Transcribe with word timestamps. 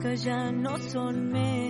que 0.00 0.16
ja 0.16 0.50
no 0.50 0.78
són 0.80 1.18
més. 1.32 1.69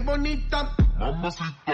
Bonita. 0.00 0.74
Mamacita. 0.98 1.69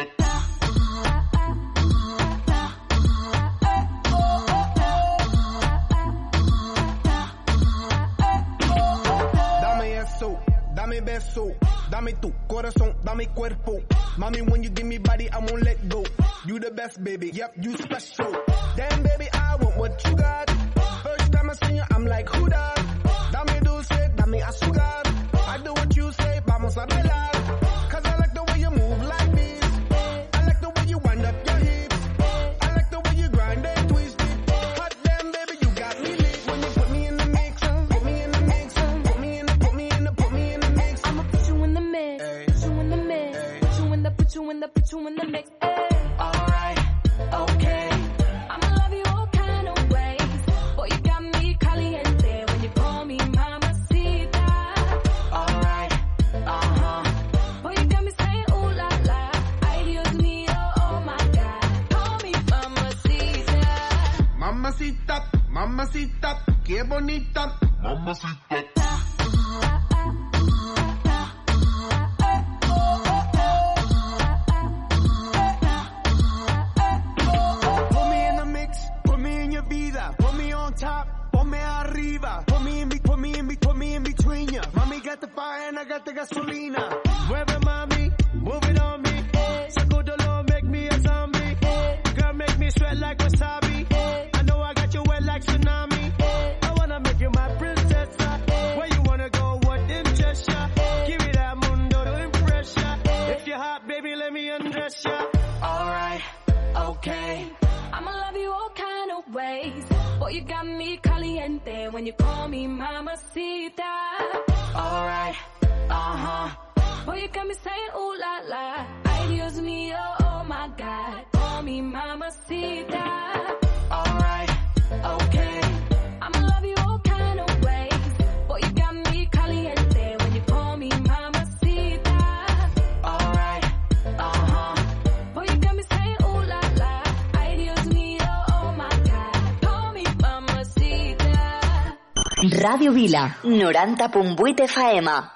Vila, 142.96 143.36
90.8 143.44 144.64
FM. 144.64 145.35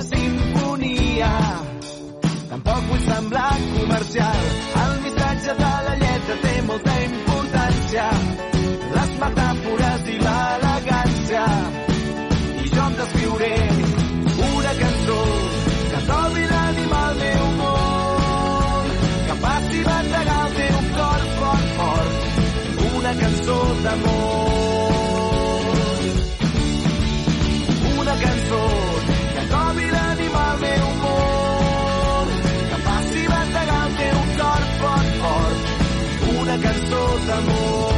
Una 0.00 0.16
sinfonia, 0.16 1.30
tampoc 2.48 2.84
vull 2.88 3.00
semblar 3.04 3.56
comercial, 3.76 4.44
el 4.82 4.94
missatge 5.04 5.54
de 5.58 5.72
la 5.86 5.94
lletra 6.02 6.36
té 6.44 6.54
molta 6.68 6.94
importància, 7.04 8.06
les 8.96 9.10
metàfores 9.22 10.08
i 10.14 10.16
l'elegància, 10.24 11.44
i 12.64 12.68
jo 12.74 12.86
em 12.86 12.96
descriuré 13.00 13.54
una 14.48 14.72
cançó 14.82 15.20
que 15.90 16.04
trobi 16.08 16.46
l'ànima 16.52 17.02
al 17.08 17.18
meu 17.24 17.50
món, 17.58 18.94
que 19.26 19.40
passi 19.42 19.82
bategar 19.90 20.38
el 20.46 20.56
teu 20.62 20.78
cor 20.96 21.26
fort, 21.40 21.76
fort, 21.80 22.88
una 22.94 23.14
cançó 23.24 23.60
d'amor. 23.84 24.49
amor. 37.30 37.89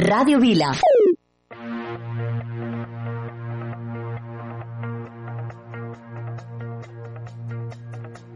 Ràdio 0.00 0.40
Vila. 0.40 0.72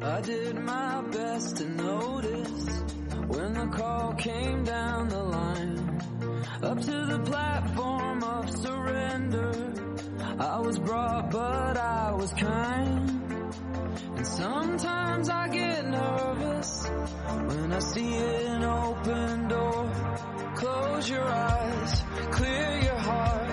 I 0.02 0.20
did 0.20 0.56
my 0.60 1.02
best 1.10 1.56
to 1.56 1.64
notice 1.64 2.66
when 3.28 3.54
the 3.54 3.66
call 3.72 4.12
came 4.12 4.64
down 4.64 5.08
the 5.08 5.22
line. 5.22 6.00
Up 6.62 6.80
to 6.80 7.06
the 7.06 7.20
platform 7.24 8.22
of 8.22 8.50
surrender. 8.50 9.72
I 10.38 10.58
was 10.60 10.78
brought, 10.78 11.30
but 11.30 11.78
I 11.78 12.12
was 12.12 12.30
kind. 12.34 13.08
And 14.16 14.26
sometimes 14.26 15.30
I 15.30 15.48
get 15.48 15.86
nervous 15.86 16.86
when 17.48 17.72
I 17.72 17.78
see 17.78 18.16
an 18.16 18.64
open. 18.64 19.43
Close 20.64 21.10
your 21.10 21.28
eyes, 21.28 22.02
clear 22.30 22.78
your 22.78 22.96
heart. 22.96 23.48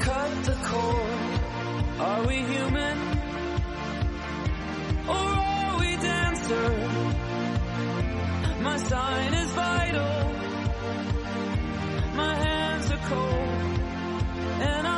Cut 0.00 0.44
the 0.48 0.56
cord. 0.64 2.00
Are 2.00 2.26
we 2.26 2.36
human? 2.42 2.98
Or 5.06 5.14
are 5.14 5.78
we 5.78 5.96
dancer? 5.96 6.70
My 8.62 8.76
sign 8.78 9.34
is 9.34 9.50
vital. 9.52 10.34
My 12.16 12.34
hands 12.34 12.90
are 12.90 13.04
cold. 13.12 13.80
And 14.70 14.86
I'm 14.88 14.97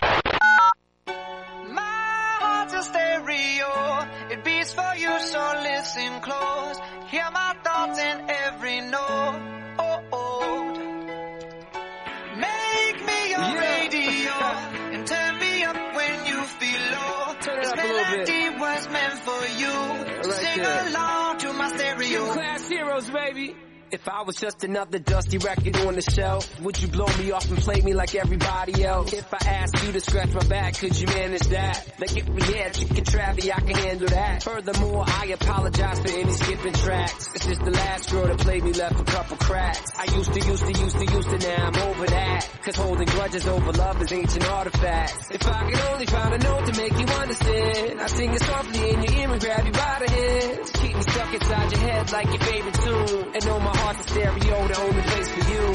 I 24.21 24.23
was 24.23 24.35
just 24.35 24.63
another 24.63 24.99
dusty 24.99 25.39
record 25.39 25.75
on 25.77 25.95
the 25.95 26.03
shelf. 26.03 26.61
Would 26.61 26.79
you 26.79 26.87
blow 26.89 27.07
me 27.17 27.31
off 27.31 27.49
and 27.49 27.57
play 27.57 27.81
me 27.81 27.95
like 27.95 28.13
everybody 28.13 28.85
else? 28.85 29.11
If 29.13 29.33
I 29.33 29.39
asked 29.47 29.83
you 29.83 29.91
to 29.93 29.99
scratch 29.99 30.31
my 30.35 30.43
back, 30.43 30.77
could 30.77 30.95
you 30.95 31.07
manage 31.07 31.47
that? 31.47 31.87
Like 31.97 32.15
if 32.15 32.29
we 32.29 32.41
had 32.43 32.71
chicken 32.75 33.03
travy, 33.03 33.51
I 33.51 33.61
can 33.61 33.75
handle 33.75 34.07
that. 34.09 34.43
Furthermore, 34.43 35.05
I 35.07 35.25
apologize 35.33 35.99
for 36.01 36.09
any 36.09 36.31
skipping 36.33 36.73
tracks. 36.73 37.29
This 37.29 37.47
is 37.47 37.57
the 37.57 37.71
last 37.71 38.11
girl 38.11 38.27
that 38.27 38.37
played 38.37 38.63
me 38.63 38.73
left 38.73 38.99
a 38.99 39.03
couple 39.05 39.37
cracks. 39.37 39.91
I 39.97 40.03
used 40.15 40.31
to, 40.33 40.39
used 40.39 40.65
to, 40.67 40.79
used 40.79 40.97
to, 40.99 41.05
used 41.15 41.29
to, 41.31 41.37
now 41.39 41.71
I'm 41.73 41.89
over 41.89 42.05
that. 42.05 42.49
Cause 42.61 42.75
holding 42.75 43.07
grudges 43.07 43.47
over 43.47 43.71
love 43.71 44.01
is 44.03 44.11
ancient 44.11 44.47
artifacts. 44.47 45.31
If 45.31 45.47
I 45.47 45.71
could 45.71 45.79
only 45.89 46.05
find 46.05 46.33
a 46.35 46.37
note 46.37 46.71
to 46.71 46.79
make 46.79 46.93
you 46.93 47.07
understand, 47.07 47.99
I 47.99 48.05
sing 48.05 48.31
it 48.35 48.41
softly 48.43 48.87
in 48.91 49.01
your 49.01 49.13
ear 49.13 49.31
and 49.31 49.41
grab 49.41 49.65
you 49.65 49.71
by 49.71 50.03
the 50.05 50.11
hands. 50.11 50.71
Keep 50.73 50.95
me 50.95 51.01
stuck 51.01 51.33
inside 51.33 51.71
your 51.71 51.81
head 51.81 52.11
like 52.11 52.27
your 52.27 52.39
favorite 52.39 52.75
tune. 52.75 53.31
And 53.33 53.45
know 53.47 53.59
my 53.59 53.75
heart's 53.75 54.11
a 54.11 54.13
stereo, 54.21 54.67
the 54.67 54.79
only 54.81 55.01
place 55.01 55.29
for 55.29 55.51
you. 55.51 55.61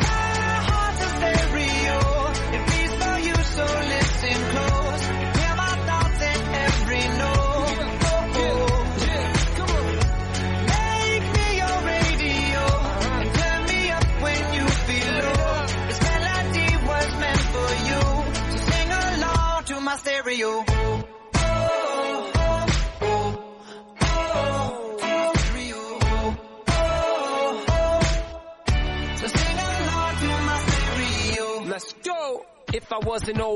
My 0.00 0.56
heart's 0.68 1.02
a. 1.02 1.57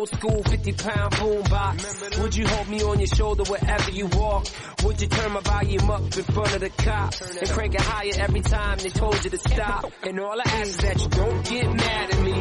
old 0.03 0.09
school 0.09 0.43
50 0.43 0.73
pound 0.73 1.13
boombox, 1.15 2.21
would 2.21 2.35
you 2.35 2.45
hold 2.45 2.69
me 2.69 2.83
on 2.83 2.99
your 2.99 3.07
shoulder 3.07 3.45
wherever 3.45 3.91
you 3.93 4.07
walk? 4.07 4.47
Would 4.83 5.01
you 5.01 5.07
turn 5.07 5.31
my 5.31 5.41
volume 5.41 5.91
up 5.91 6.01
in 6.01 6.25
front 6.25 6.55
of 6.55 6.61
the 6.61 6.71
cops 6.71 7.21
and 7.21 7.49
crank 7.51 7.75
it 7.75 7.81
higher 7.81 8.11
every 8.19 8.41
time 8.41 8.79
they 8.79 8.89
told 8.89 9.23
you 9.23 9.31
to 9.31 9.39
stop? 9.39 9.93
And 10.03 10.19
all 10.19 10.41
I 10.41 10.43
ask 10.45 10.71
is 10.71 10.77
that 10.79 11.01
you 11.01 11.09
don't 11.09 11.47
get 11.47 11.73
mad 11.73 12.11
at 12.15 12.21
me 12.21 12.33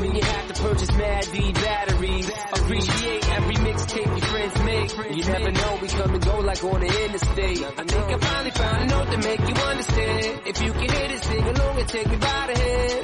when 0.00 0.14
you 0.16 0.22
have 0.22 0.54
to 0.54 0.62
purchase 0.62 0.92
Mad 0.96 1.24
V 1.26 1.52
batteries. 1.52 2.30
Appreciate 2.54 3.28
every 3.36 3.54
mixtape 3.56 4.06
your 4.06 4.26
friends 4.32 4.62
make. 4.64 5.16
You 5.16 5.24
never 5.32 5.50
know, 5.52 5.78
we 5.82 5.88
come 5.88 6.14
and 6.14 6.24
go 6.24 6.38
like 6.40 6.64
on 6.64 6.80
the 6.80 7.04
interstate. 7.04 7.62
I 7.62 7.84
think 7.84 8.04
I 8.08 8.18
finally 8.18 8.50
found 8.52 8.82
a 8.82 8.86
note 8.86 9.10
to 9.12 9.18
make 9.18 9.40
you 9.40 9.54
understand. 9.54 10.40
If 10.46 10.62
you 10.62 10.72
can 10.72 10.88
hit 10.88 11.10
it, 11.10 11.22
sing 11.22 11.44
along 11.44 11.78
and 11.78 11.88
take 11.88 12.08
me 12.08 12.16
by 12.16 12.46
the. 12.46 12.62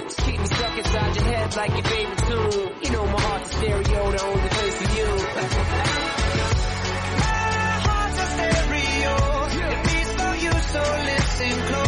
Just 0.08 0.18
keep 0.24 0.40
me 0.40 0.46
stuck 0.46 0.78
inside 0.78 1.14
your 1.16 1.24
head 1.24 1.56
like 1.56 1.70
your 1.70 1.84
favorite 1.84 2.18
tune. 2.18 2.72
You 2.82 2.90
know 2.92 3.04
my 3.04 3.20
heart's 3.20 3.50
a 3.50 3.54
stereo, 3.58 3.97
the 4.06 4.22
only 4.22 4.48
place 4.48 4.76
for 4.76 4.88
you. 4.96 5.06
heart's 7.86 8.18
a 8.18 8.26
stereo. 8.34 9.14
It 9.72 9.78
beats 9.84 10.12
for 10.18 10.34
you, 10.44 10.52
so 10.72 10.82
listen 11.04 11.66
close. 11.66 11.87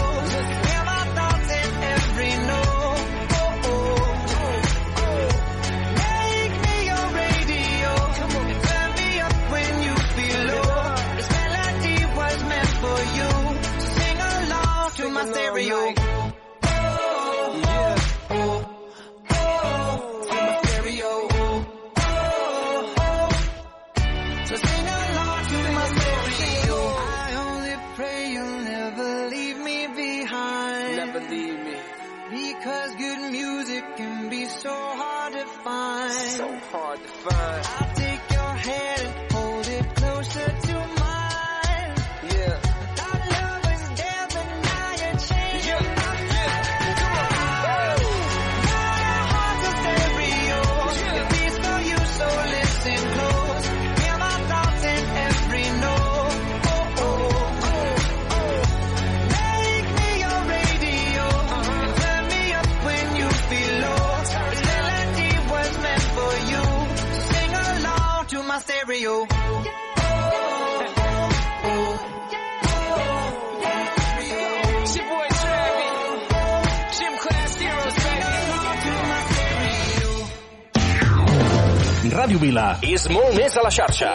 Ràdio 82.20 82.36
Vila 82.36 82.64
és 82.84 83.06
molt 83.08 83.32
més 83.32 83.54
a 83.56 83.62
la 83.64 83.70
xarxa. 83.72 84.10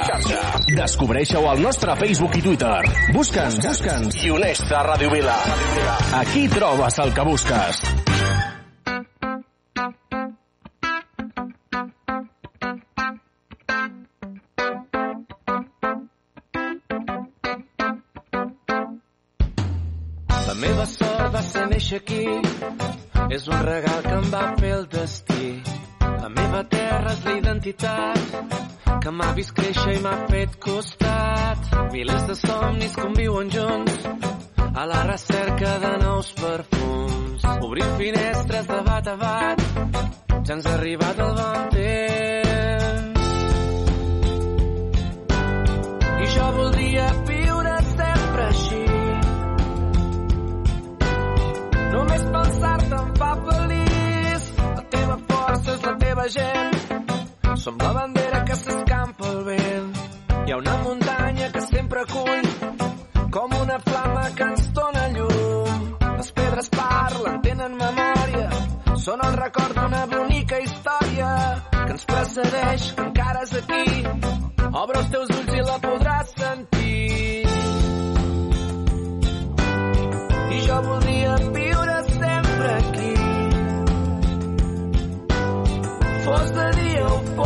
Descobreixeu 0.77 1.47
al 1.49 1.57
nostre 1.63 1.95
Facebook 1.97 2.35
i 2.37 2.43
Twitter. 2.45 2.83
Busca'ns, 3.15 3.57
busca'ns 3.65 4.19
i 4.21 4.29
uneix-te 4.29 4.75
a 4.77 4.83
Ràdio 4.85 5.09
Vila. 5.09 5.33
Aquí 6.19 6.43
trobes 6.53 6.99
el 7.01 7.15
que 7.17 7.25
busques. 7.25 7.81
La 20.45 20.59
meva 20.61 20.85
sort 20.93 21.31
va 21.33 21.47
ser 21.49 21.65
néixer 21.73 22.03
aquí, 22.05 22.25
és 23.33 23.49
un 23.49 23.65
regal 23.65 24.05
que 24.05 24.19
em 24.19 24.29
va 24.37 24.51
fer 24.61 24.75
el 24.77 24.91
destí. 24.93 25.54
La 26.25 26.29
meva 26.33 26.63
terra 26.65 27.11
és 27.13 27.19
la 27.21 27.33
identitat, 27.37 28.31
que 29.03 29.11
m'ha 29.13 29.27
vist 29.37 29.51
créixer 29.53 29.91
i 29.93 29.99
m'ha 30.01 30.13
fet 30.31 30.55
costat. 30.57 31.67
Milers 31.93 32.23
de 32.25 32.35
somnis 32.39 32.95
conviuen 32.97 33.51
junts, 33.53 34.07
a 34.57 34.87
la 34.89 35.03
recerca 35.05 35.75
de 35.83 35.91
nous 36.01 36.31
perfums. 36.39 37.45
Obrim 37.67 37.93
finestres 38.01 38.65
de 38.73 38.81
bat 38.89 39.11
a 39.13 39.15
bat, 39.21 39.63
ja 40.47 40.57
ens 40.57 40.65
ha 40.65 40.73
arribat 40.79 41.23
el 41.27 41.37
bon 41.43 41.69
temps. 41.77 43.31
I 46.25 46.33
jo 46.39 46.51
voldria 46.57 47.07
viure 47.29 47.79
sempre 47.93 48.49
així, 48.49 48.83
Només 51.95 52.29
pensar-te 52.39 53.03
em 53.05 53.17
fa 53.21 53.35
feliç. 53.45 53.84
La 56.25 56.29
gent. 56.29 57.57
Som 57.57 57.77
la 57.77 57.91
bandera 57.93 58.43
que 58.45 58.55
s'escampa 58.55 59.27
al 59.27 59.43
vent. 59.43 59.91
Hi 60.45 60.51
ha 60.51 60.57
una 60.57 60.75
muntanya 60.83 61.51
que 61.51 61.61
sempre 61.61 62.01
acull 62.01 62.47
com 63.35 63.53
una 63.61 63.77
flama 63.79 64.23
que 64.37 64.47
ens 64.49 64.71
dona 64.73 65.05
llum. 65.13 65.85
Les 66.17 66.31
pedres 66.31 66.69
parlen, 66.77 67.41
tenen 67.45 67.77
memòria, 67.77 68.49
són 69.05 69.21
el 69.27 69.37
record 69.37 69.77
d'una 69.77 70.05
bonica 70.15 70.61
història 70.65 71.31
que 71.71 71.91
ens 71.97 72.05
precedeix, 72.11 72.91
que 72.95 73.07
encara 73.09 73.43
és 73.45 73.55
aquí. 73.61 73.85
Obre 74.71 75.01
els 75.03 75.11
teus 75.13 75.34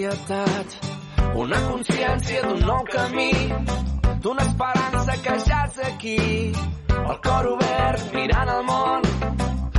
Societat. 0.00 0.66
Una 1.36 1.58
consciència 1.68 2.42
d'un 2.42 2.60
nou 2.64 2.84
camí, 2.88 3.32
d'una 4.22 4.42
esperança 4.48 5.16
que 5.24 5.34
ja 5.46 5.60
és 5.66 5.78
aquí. 5.88 6.52
El 7.00 7.18
cor 7.24 7.48
obert, 7.52 8.06
mirant 8.14 8.48
el 8.48 8.62
món, 8.64 9.02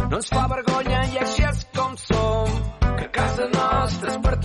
no 0.09 0.19
ens 0.19 0.29
fa 0.29 0.45
vergonya 0.51 1.01
i 1.13 1.17
així 1.23 1.43
és 1.49 1.65
com 1.75 1.97
som. 1.97 2.53
Que 2.99 3.07
casa 3.17 3.47
nostra 3.55 4.13
és 4.13 4.19
per 4.21 4.35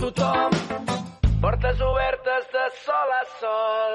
sol 2.85 3.15
a 3.19 3.23
sol. 3.39 3.93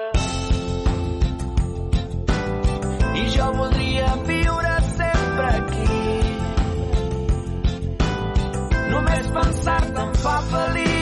I 3.13 3.29
jo 3.37 3.53
voldria 3.59 4.15
viure 4.31 4.75
sempre 4.95 5.49
aquí. 5.61 6.01
Només 8.93 9.33
pensar-te 9.39 10.01
em 10.07 10.13
fa 10.25 10.41
feliç. 10.53 11.02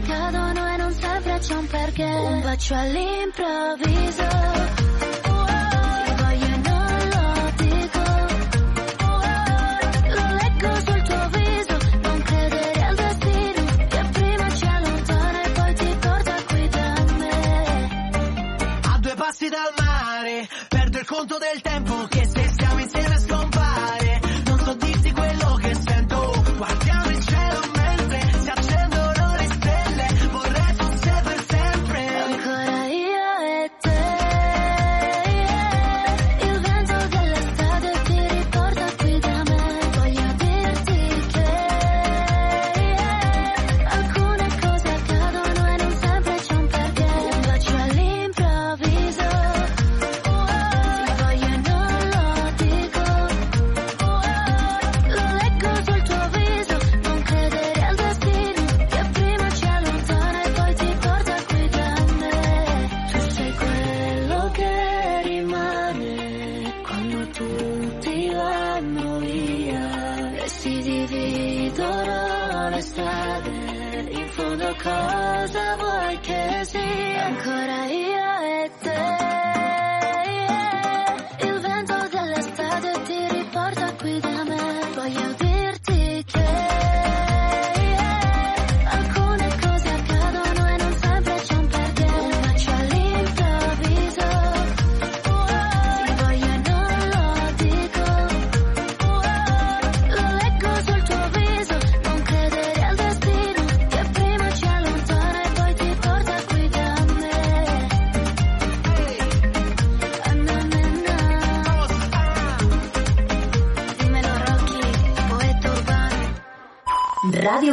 Accadono 0.00 0.72
e 0.72 0.76
non 0.76 0.92
sempre 0.92 1.38
c'è 1.38 1.54
un 1.54 1.66
perché. 1.66 2.04
Un 2.04 2.40
bacio 2.40 2.74
all'improvviso. 2.74 4.69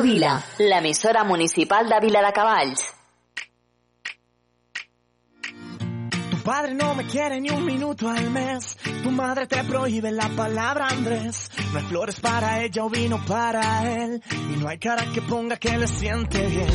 Vila. 0.08 0.42
L'emissora 0.60 1.26
municipal 1.26 1.86
de 1.86 2.00
Viladecavalls. 2.00 2.82
Tu 6.32 6.38
padre 6.44 6.74
no 6.76 6.96
me 6.96 7.06
quiere 7.06 7.42
ni 7.42 7.50
un 7.50 7.66
minuto 7.66 8.08
al 8.08 8.30
mes. 8.32 8.78
Tu 9.04 9.12
madre 9.12 9.48
te 9.48 9.62
prohíbe 9.66 10.10
la 10.14 10.30
palabra 10.30 10.88
Andrés. 10.88 11.52
No 11.74 11.80
hay 11.80 11.86
flores 11.88 12.22
para 12.22 12.64
ella 12.64 12.86
o 12.86 12.90
vino 12.90 13.20
para 13.26 13.84
él. 13.84 14.24
Y 14.32 14.56
no 14.56 14.70
hay 14.70 14.78
cara 14.78 15.04
que 15.14 15.22
ponga 15.24 15.58
que 15.58 15.78
le 15.78 15.88
siente 15.90 16.40
bien. 16.48 16.70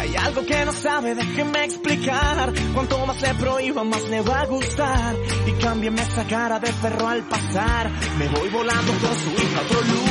Hay 0.00 0.16
algo 0.16 0.46
que 0.46 0.64
no 0.64 0.72
sabe, 0.72 1.14
déjeme 1.14 1.64
explicar. 1.64 2.54
Cuanto 2.72 3.04
más 3.04 3.20
le 3.20 3.34
prohíba, 3.34 3.84
más 3.84 4.04
le 4.04 4.22
va 4.22 4.40
a 4.40 4.46
gustar. 4.46 5.14
Y 5.46 5.52
cámbiame 5.62 6.00
esa 6.00 6.26
cara 6.26 6.58
de 6.58 6.72
perro 6.72 7.06
al 7.06 7.22
pasar. 7.24 7.90
Me 8.16 8.28
voy 8.28 8.48
volando 8.48 8.92
con 8.92 9.14
su 9.14 9.30
hija 9.30 9.58
a 9.58 9.62
otro 9.62 9.80
lugar. 9.82 10.07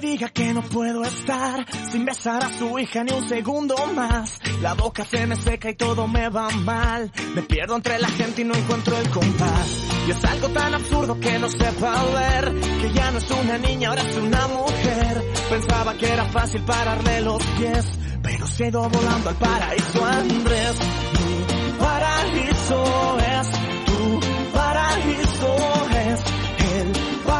diga 0.00 0.28
que 0.30 0.52
no 0.54 0.62
puedo 0.62 1.04
estar 1.04 1.66
sin 1.90 2.04
besar 2.04 2.42
a 2.42 2.48
su 2.58 2.78
hija 2.78 3.04
ni 3.04 3.12
un 3.12 3.28
segundo 3.28 3.76
más. 3.94 4.38
La 4.62 4.74
boca 4.74 5.04
se 5.04 5.26
me 5.26 5.36
seca 5.36 5.70
y 5.70 5.74
todo 5.74 6.08
me 6.08 6.28
va 6.28 6.48
mal. 6.50 7.12
Me 7.34 7.42
pierdo 7.42 7.76
entre 7.76 7.98
la 7.98 8.08
gente 8.08 8.42
y 8.42 8.44
no 8.44 8.54
encuentro 8.54 8.96
el 8.96 9.10
compás. 9.10 9.86
Y 10.08 10.10
es 10.10 10.24
algo 10.24 10.48
tan 10.48 10.74
absurdo 10.74 11.20
que 11.20 11.38
no 11.38 11.48
sepa 11.48 12.04
ver 12.04 12.60
que 12.80 12.92
ya 12.92 13.10
no 13.10 13.18
es 13.18 13.30
una 13.30 13.58
niña, 13.58 13.90
ahora 13.90 14.02
es 14.02 14.16
una 14.16 14.48
mujer. 14.48 15.22
Pensaba 15.50 15.94
que 15.94 16.08
era 16.10 16.24
fácil 16.26 16.62
pararle 16.62 17.20
los 17.20 17.42
pies, 17.58 17.86
pero 18.22 18.46
se 18.46 18.64
ha 18.64 18.68
ido 18.68 18.88
volando 18.88 19.28
al 19.28 19.36
paraíso 19.36 20.04
Andrés. 20.04 20.76
Tu 21.12 21.84
paraíso 21.84 23.18
es, 23.18 23.48
tu 23.86 24.20
paraíso 24.52 25.56
es 25.90 26.20
el 26.72 26.92
paraíso. 27.26 27.39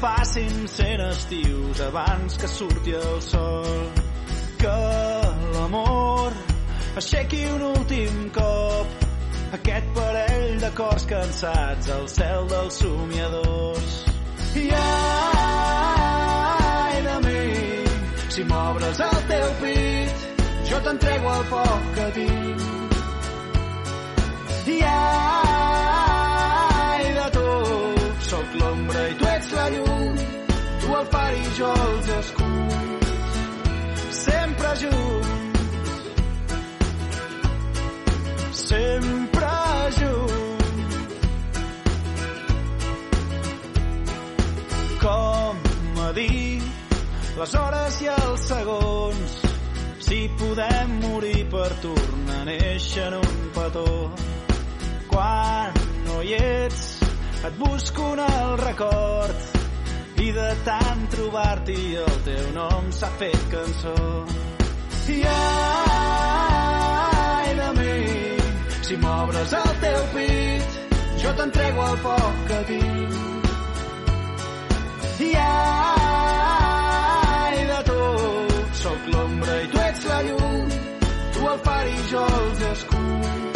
Passin 0.00 0.68
cent 0.68 1.02
estius 1.10 1.80
abans 1.80 2.36
que 2.40 2.48
surti 2.48 2.92
el 2.98 3.20
sol. 3.22 3.90
Que 4.58 4.78
l'amor 5.54 6.32
aixequi 6.96 7.42
un 7.54 7.62
últim 7.72 8.30
cop 8.34 8.86
aquest 9.58 9.86
parell 9.96 10.60
de 10.62 10.70
cors 10.78 11.04
cansats 11.10 11.90
al 11.96 12.06
cel 12.08 12.48
dels 12.50 12.74
somiadors. 12.82 13.94
I 14.62 14.66
ai 14.80 14.82
de 17.08 17.16
mi, 17.26 17.46
si 18.36 18.42
m'obres 18.50 18.98
el 19.08 19.18
teu 19.30 19.48
pit, 19.62 20.14
jo 20.70 20.78
t'entrego 20.88 21.28
el 21.38 21.44
poc 21.54 21.80
que 21.98 22.06
tinc. 22.20 22.60
I 24.74 24.78
ai 24.90 25.43
far 31.12 31.32
i 31.34 31.44
jo 31.58 31.70
els 31.86 32.08
escuts, 32.18 33.12
sempre 34.18 34.70
junts, 34.82 35.90
sempre 38.60 39.52
junts. 39.98 41.16
Com 45.04 46.02
a 46.06 46.12
dir 46.16 46.62
les 47.38 47.56
hores 47.60 47.98
i 48.04 48.12
els 48.14 48.46
segons, 48.52 49.34
si 50.06 50.20
podem 50.40 50.94
morir 51.02 51.42
per 51.52 51.70
tornar 51.82 52.40
a 52.42 52.48
néixer 52.48 53.08
en 53.10 53.18
un 53.20 53.42
petó. 53.56 53.88
Quan 55.10 55.82
no 56.06 56.22
hi 56.22 56.38
ets 56.38 56.86
et 57.44 57.58
busco 57.60 58.14
en 58.14 58.24
el 58.24 58.56
record 58.64 59.53
i 60.24 60.30
de 60.32 60.46
tant 60.64 61.02
trobar-t'hi 61.12 61.96
el 62.00 62.14
teu 62.26 62.44
nom 62.56 62.84
s'ha 62.98 63.08
fet 63.20 63.40
cançó. 63.52 63.94
I 65.14 65.16
ai 65.32 67.50
de 67.60 67.68
mi 67.78 67.96
si 68.86 68.94
m'obres 69.02 69.50
el 69.60 69.70
teu 69.84 70.00
pit 70.14 70.68
jo 71.22 71.30
t'entrego 71.40 71.80
el 71.90 71.96
poc 72.06 72.34
que 72.50 72.60
tinc. 72.70 73.12
I 75.28 75.30
ai 75.46 77.56
de 77.72 77.80
tu 77.90 78.02
sóc 78.82 79.00
l'ombra 79.16 79.54
i 79.64 79.66
tu 79.74 79.78
ets 79.88 80.02
la 80.12 80.20
llum 80.28 80.64
tu 81.34 81.40
el 81.52 81.58
far 81.68 81.84
i 81.96 81.98
jo 82.12 82.24
els 82.38 82.60
escuts 82.72 83.53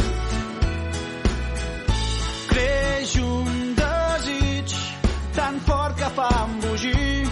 fort 5.68 5.96
que 6.00 6.08
fa 6.16 6.28
embogir, 6.46 7.28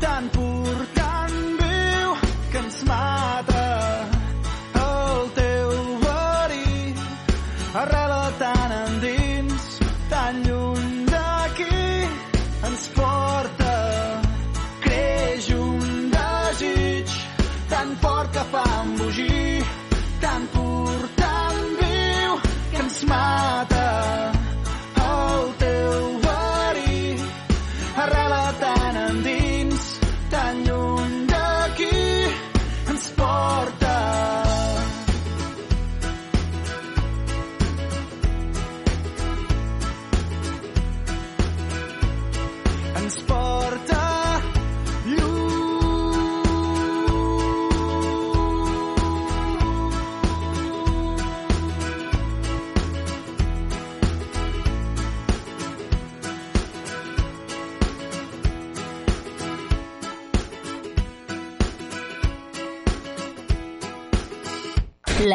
tan 0.00 0.28
pur, 0.34 0.76
tan 0.94 1.32
viu, 1.62 2.14
que 2.52 2.58
ens 2.58 2.84
mata. 2.84 3.51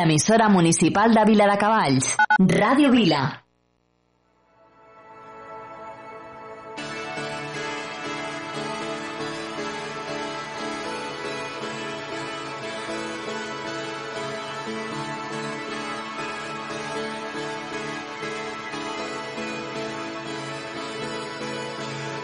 L'emissora 0.07 0.47
municipal 0.47 1.13
de 1.13 1.23
Vila 1.25 1.45
de 1.49 1.57
Cavalls. 1.59 2.15
Ràdio 2.39 2.91
Vila. 2.93 3.43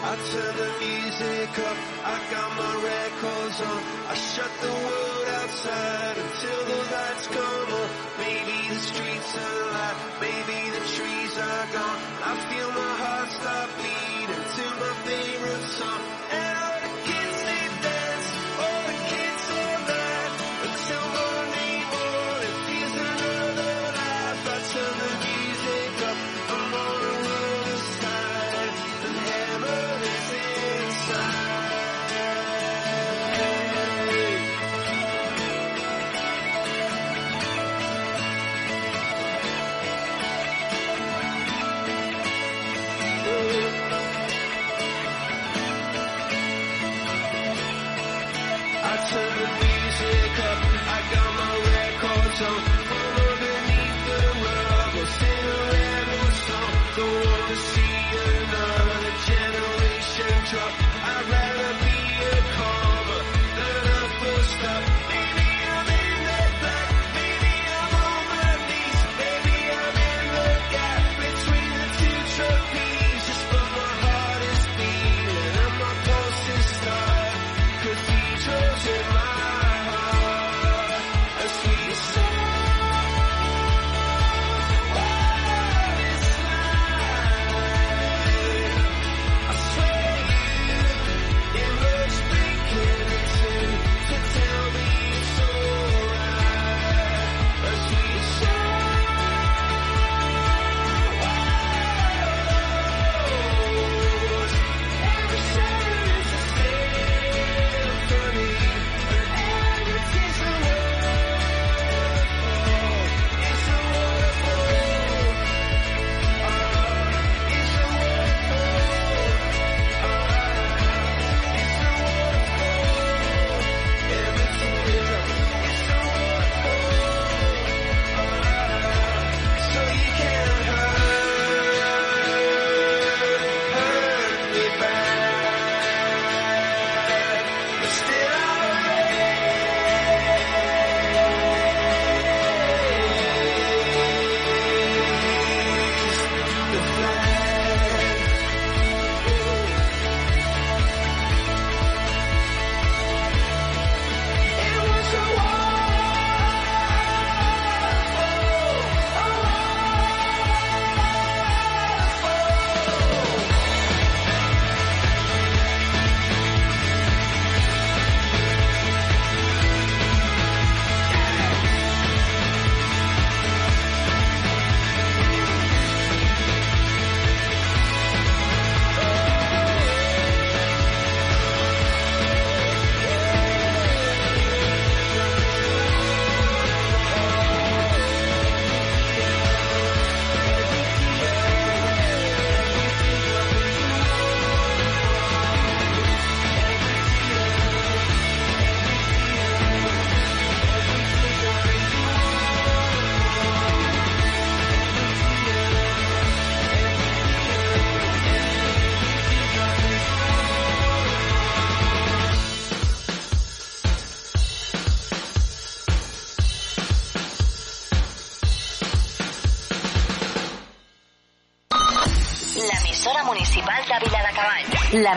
I 0.05 0.15
turn 0.31 0.55
the 0.55 0.69
music 0.79 1.59
up, 1.67 1.77
I 2.05 2.15
got 2.31 2.49
my 2.55 2.73
records 2.89 3.59
on. 3.61 3.81
I 4.07 4.15
shut 4.15 4.51
the 4.61 4.71
world 4.71 5.02
so 52.35 52.82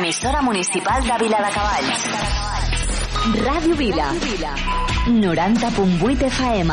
Emisora 0.07 0.40
municipal 0.40 1.02
de 1.02 1.18
Vila 1.18 1.38
de 1.42 1.50
Cavalls. 1.50 2.04
Ràdio 3.44 3.74
Vila. 3.74 4.12
90.8 5.09 6.22
FM. 6.30 6.70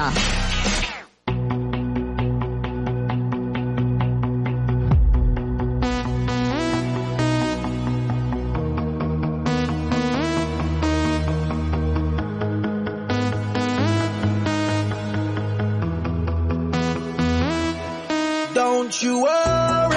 Don't 18.53 19.01
you 19.01 19.23
worry 19.23 19.92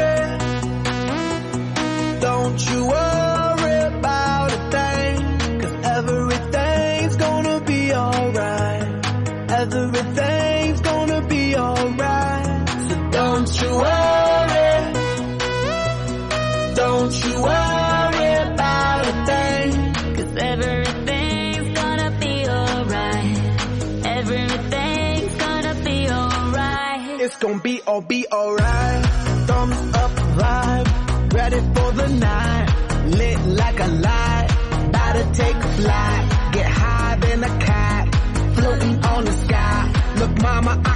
I'm 40.56 40.68
a. 40.68 40.95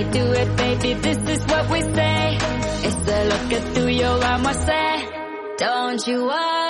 we 0.00 0.10
do 0.12 0.32
it, 0.32 0.56
baby, 0.56 0.94
this 0.94 1.18
is 1.28 1.46
what 1.46 1.70
we 1.70 1.80
say. 1.82 2.38
It's 2.86 3.08
a 3.08 3.24
look 3.28 3.52
at 3.52 3.74
through 3.74 3.88
your 3.88 4.24
arm, 4.24 4.44
say, 4.54 5.08
don't 5.58 6.06
you 6.06 6.24
worry. 6.24 6.69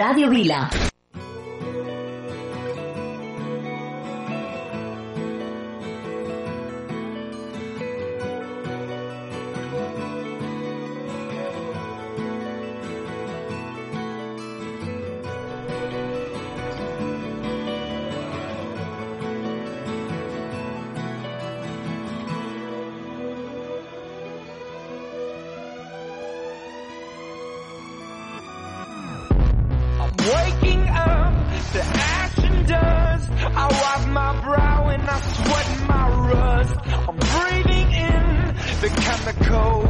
Radio 0.00 0.30
Vila. 0.30 0.89
I 33.54 33.66
wipe 33.66 34.08
my 34.08 34.40
brow 34.42 34.88
and 34.88 35.02
I 35.02 35.20
sweat 35.20 35.88
my 35.88 36.08
rust. 36.30 36.76
I'm 37.08 37.16
breathing 37.16 37.92
in 37.92 38.54
the 38.80 38.88
chemicals. 38.88 39.89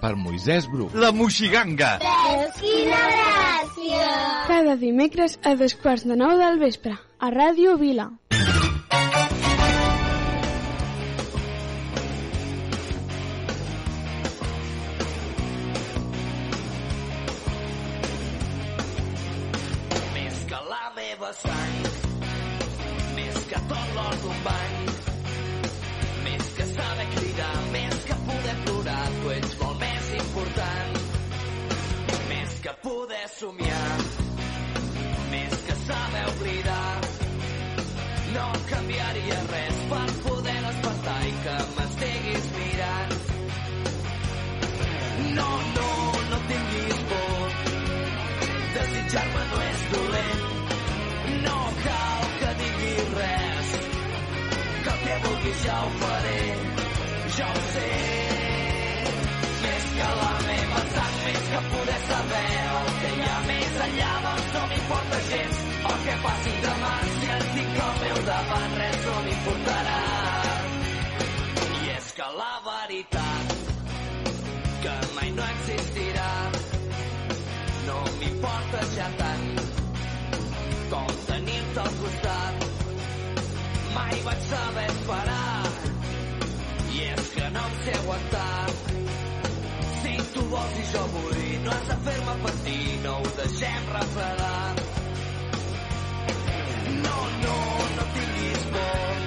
per 0.00 0.14
Moisès 0.16 0.68
Bru. 0.70 0.88
La 0.94 1.10
Moixiganga. 1.12 1.98
Quina 2.58 3.02
gràcia. 3.14 4.06
Cada 4.48 4.76
dimecres 4.80 5.38
a 5.44 5.54
dos 5.58 5.74
quarts 5.82 6.06
de 6.08 6.16
nou 6.18 6.36
del 6.38 6.58
vespre, 6.62 6.94
a 7.18 7.30
Ràdio 7.34 7.76
Vila. 7.80 8.08
Més 20.14 20.40
que 20.48 20.62
la 20.72 20.84
meva 20.96 21.34
sang, 21.42 21.76
més 23.18 23.44
que 23.50 23.66
tot 23.74 23.94
l'or 23.98 24.18
d'un 24.24 24.42
bany, 24.46 25.07
ja 55.68 55.78
ho 55.84 55.90
faré. 56.02 56.40
Jo 57.36 57.46
ho 57.54 57.62
sé, 57.72 57.88
més 59.62 59.88
que 59.96 60.08
la 60.20 60.32
meva 60.48 60.80
sang, 60.94 61.16
més 61.26 61.42
que 61.52 61.60
poder 61.72 61.98
saber 62.10 62.46
el 62.76 62.88
que 63.00 63.10
hi 63.16 63.26
ha 63.28 63.38
més 63.48 63.80
enllà, 63.86 64.12
doncs 64.26 64.48
no 64.54 64.62
m'importa 64.72 65.20
gens 65.30 65.60
el 65.90 65.98
que 66.06 66.16
passi 66.24 66.54
demà. 66.64 66.94
Si 67.18 67.30
et 67.36 67.46
tinc 67.56 67.80
al 67.88 68.00
meu 68.04 68.22
davant, 68.30 68.76
res 68.80 68.98
no 69.08 69.16
m'importarà. 69.26 70.00
I 71.82 71.92
és 71.98 72.10
que 72.18 72.30
la 72.40 72.54
veritat 72.70 73.54
que 74.86 74.96
mai 75.18 75.30
no 75.36 75.46
existirà 75.52 76.32
no 77.88 78.00
m'importa 78.18 78.84
ja 78.96 79.08
tant 79.20 79.48
com 80.94 81.16
tenir-te 81.30 81.80
al 81.86 81.96
costat. 82.02 82.68
Mai 83.94 84.20
vaig 84.26 84.46
saber 84.48 84.86
esperar 84.94 85.27
em 87.66 87.74
sé 87.84 87.92
aguantar. 87.98 88.66
Si 90.00 90.12
tu 90.34 90.42
vols 90.52 90.76
i 90.82 90.84
jo 90.92 91.02
vull, 91.14 91.42
no 91.64 91.72
has 91.74 91.88
de 91.90 91.96
fer-me 92.06 92.34
patir, 92.44 92.84
no 93.04 93.14
ho 93.18 93.32
deixem 93.38 93.88
refredar. 93.96 94.74
No, 97.04 97.16
no, 97.44 97.56
no 97.96 98.06
tinguis 98.16 98.66
por, 98.74 99.22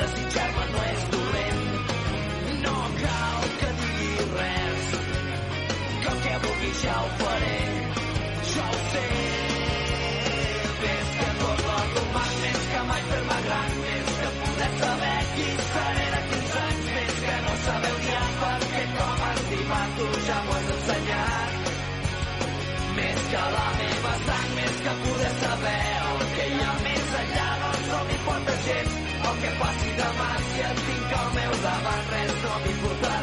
desitjar-me 0.00 0.66
no 0.72 0.84
és 0.92 1.04
dolent, 1.14 1.64
no 2.64 2.76
cal 3.02 3.48
que 3.60 3.72
diguis 3.82 4.30
res, 4.38 4.94
que 6.02 6.12
el 6.14 6.22
que 6.26 6.36
vulguis 6.46 6.84
ja 6.84 7.00
ho 7.02 7.10
faré. 7.24 7.58
Jo 8.52 8.68
ho 8.68 8.84
sé. 8.92 9.08
Més 10.84 11.12
que 11.18 11.28
tot 11.42 11.66
banc, 11.66 12.00
més 12.44 12.70
que 12.70 12.86
mai 12.92 13.04
fer-me 13.10 13.42
gran, 13.48 13.76
més 13.82 14.16
que 14.22 14.32
poder 14.40 14.72
saber 14.84 15.18
qui 15.34 15.50
seré 15.72 16.01
tu 20.02 20.20
ja 20.26 20.38
m'ho 20.44 20.54
has 20.58 20.70
ensenyat. 20.74 21.70
Més 22.96 23.20
que 23.32 23.42
la 23.56 23.66
meva 23.80 24.14
sang, 24.26 24.48
més 24.58 24.80
que 24.86 24.94
poder 25.04 25.32
saber 25.42 25.78
el 26.10 26.24
que 26.34 26.48
hi 26.52 26.60
ha 26.66 26.74
més 26.86 27.14
enllà, 27.20 27.48
doncs 27.62 27.88
no 27.92 28.00
m'importa 28.10 28.58
gens 28.66 29.00
el 29.30 29.42
que 29.42 29.52
passi 29.62 29.96
demà, 30.00 30.30
si 30.48 30.64
et 30.70 30.86
tinc 30.88 31.18
al 31.20 31.34
meu 31.38 31.58
davant, 31.66 32.06
res 32.14 32.38
no 32.46 32.62
m'importarà. 32.64 33.21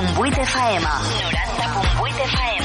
90.8 0.00 0.32
FM. 0.32 0.84
90.8 0.86 2.24
FM. 2.32 2.64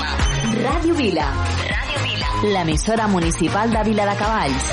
Ràdio 0.64 0.96
Vila. 0.96 1.26
Ràdio 1.68 2.00
Vila. 2.04 2.28
L'emissora 2.54 3.08
municipal 3.08 3.70
de 3.72 3.84
Vila 3.84 4.06
de 4.06 4.16
Cavalls. 4.16 4.72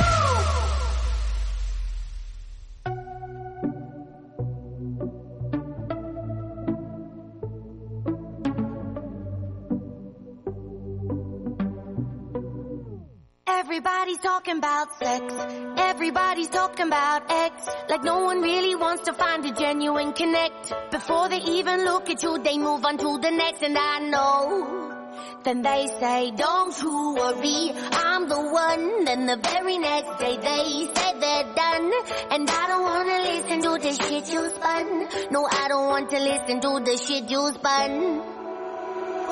Everybody's 13.72 14.18
talking 14.18 14.58
about 14.58 14.94
sex. 14.98 15.34
Everybody's 15.78 16.50
talking 16.50 16.88
about 16.88 17.22
X. 17.30 17.66
Like 17.88 18.04
no 18.04 18.18
one 18.18 18.42
really 18.42 18.74
wants 18.74 19.04
to 19.04 19.14
find 19.14 19.46
a 19.46 19.50
genuine 19.50 20.12
connect. 20.12 20.74
Before 20.90 21.30
they 21.30 21.38
even 21.38 21.86
look 21.86 22.10
at 22.10 22.22
you, 22.22 22.36
they 22.42 22.58
move 22.58 22.84
on 22.84 22.98
to 22.98 23.18
the 23.18 23.30
next. 23.30 23.62
And 23.62 23.78
I 23.78 23.98
know. 24.00 25.08
Then 25.42 25.62
they 25.62 25.86
say, 25.98 26.32
don't 26.32 26.82
you 26.82 27.14
worry, 27.14 27.72
I'm 27.92 28.28
the 28.28 28.42
one. 28.42 29.06
Then 29.06 29.24
the 29.24 29.38
very 29.42 29.78
next 29.78 30.18
day 30.18 30.36
they 30.36 30.92
say 30.94 31.18
they're 31.18 31.54
done. 31.54 31.92
And 32.30 32.50
I 32.50 32.66
don't 32.68 32.82
wanna 32.82 33.18
listen 33.30 33.62
to 33.62 33.78
the 33.88 33.92
shit 34.04 34.34
you 34.34 34.50
spun. 34.50 35.08
No, 35.30 35.48
I 35.50 35.68
don't 35.68 35.88
want 35.88 36.10
to 36.10 36.18
listen 36.18 36.60
to 36.60 36.80
the 36.84 36.98
shit 36.98 37.30
you 37.30 37.50
spun. 37.54 38.18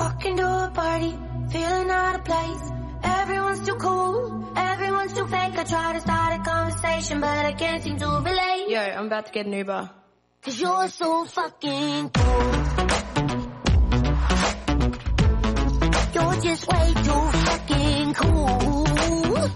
Walking 0.01 0.37
to 0.39 0.47
a 0.65 0.71
party, 0.73 1.15
feeling 1.51 1.91
out 1.91 2.15
of 2.15 2.25
place. 2.25 2.80
Everyone's 3.51 3.69
too 3.69 3.79
cool, 3.79 4.53
everyone's 4.55 5.13
too 5.13 5.27
fake. 5.27 5.59
I 5.59 5.65
try 5.65 5.93
to 5.95 6.01
start 6.01 6.41
a 6.41 6.45
conversation, 6.49 7.21
but 7.21 7.47
I 7.47 7.53
can't 7.53 7.83
seem 7.83 7.99
to 7.99 8.07
relate. 8.07 8.69
Yo, 8.69 8.79
I'm 8.79 9.07
about 9.07 9.27
to 9.27 9.33
get 9.33 9.47
an 9.47 9.53
Uber. 9.55 9.91
Cause 10.43 10.61
you're 10.61 10.87
so 10.87 11.25
fucking 11.25 12.11
cool. 12.11 12.43
You're 16.15 16.41
just 16.43 16.69
way 16.69 16.95
too 16.95 17.23
fucking 17.49 18.15
cool. 18.15 19.51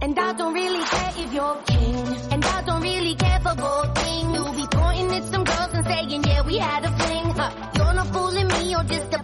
And 0.00 0.18
I 0.18 0.32
don't 0.38 0.54
really 0.54 0.84
care 0.84 1.12
if 1.18 1.34
you're 1.34 1.56
king. 1.66 2.32
And 2.32 2.44
I 2.46 2.62
don't 2.62 2.80
really 2.80 3.14
care 3.14 3.40
for 3.40 3.54
gold 3.54 3.94
thing. 3.98 4.34
You'll 4.34 4.54
be 4.54 4.66
pointing 4.70 5.12
at 5.12 5.24
some 5.24 5.44
girls 5.44 5.74
and 5.74 5.84
saying, 5.84 6.24
yeah, 6.24 6.46
we 6.46 6.56
had 6.56 6.82
a 6.86 6.90
fling. 6.96 7.30
Huh. 7.36 7.50
You're 7.76 7.92
not 7.92 8.06
fooling 8.06 8.48
me, 8.48 8.70
you're 8.70 8.84
just 8.84 9.12
a 9.12 9.17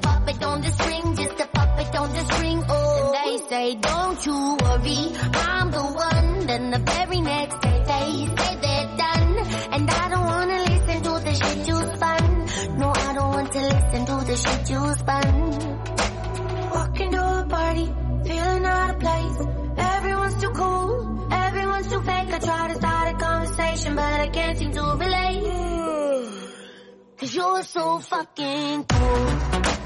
the 2.14 2.24
and 2.68 3.14
they 3.14 3.48
say, 3.48 3.74
don't 3.74 4.26
you 4.26 4.56
worry, 4.62 5.00
I'm 5.34 5.70
the 5.70 5.82
one. 5.82 6.46
Then 6.46 6.70
the 6.70 6.78
very 6.78 7.20
next 7.20 7.60
day 7.60 7.78
they 7.92 8.26
say 8.36 8.56
they're 8.62 8.96
done. 8.96 9.38
And 9.72 9.90
I 9.90 10.08
don't 10.10 10.26
wanna 10.26 10.58
listen 10.70 11.02
to 11.02 11.12
the 11.24 11.34
shit 11.34 11.68
you 11.68 11.76
spun. 11.94 12.78
No, 12.78 12.92
I 12.94 13.14
don't 13.14 13.30
want 13.30 13.52
to 13.52 13.60
listen 13.60 14.06
to 14.06 14.16
the 14.30 14.36
shit 14.36 14.70
you 14.70 14.94
spun. 14.94 16.70
Walking 16.74 17.10
to 17.12 17.22
a 17.40 17.46
party, 17.48 17.86
feeling 18.28 18.64
out 18.64 18.90
of 18.90 19.00
place. 19.00 19.38
Everyone's 19.76 20.40
too 20.40 20.50
cool, 20.50 21.28
everyone's 21.32 21.88
too 21.90 22.02
fake. 22.02 22.32
I 22.32 22.38
try 22.38 22.68
to 22.68 22.74
start 22.76 23.14
a 23.14 23.18
conversation, 23.18 23.96
but 23.96 24.20
I 24.20 24.28
can't 24.28 24.58
seem 24.58 24.72
to 24.72 24.82
relate. 24.98 26.30
Cause 27.18 27.34
you're 27.34 27.62
so 27.62 27.98
fucking 27.98 28.84
cool. 28.84 29.83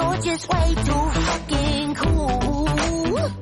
You're 0.00 0.16
just 0.22 0.48
way 0.48 0.74
too 0.74 1.10
fucking 1.20 1.94
cool. 1.94 3.39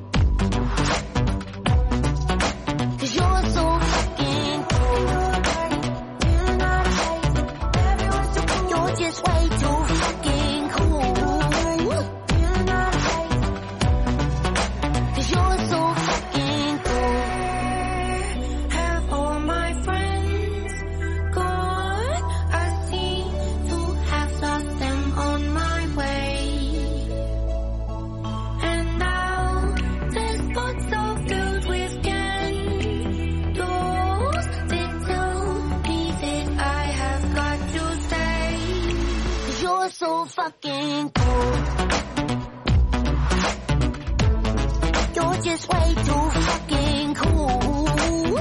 So 39.99 40.23
fucking 40.25 41.11
cool. 41.11 41.53
You're 45.15 45.39
just 45.43 45.67
way 45.73 45.93
too 46.07 46.25
fucking 46.47 47.15
cool. 47.15 48.39